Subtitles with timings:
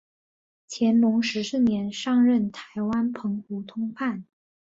[0.67, 4.25] 乾隆十四年上任台湾澎湖通判。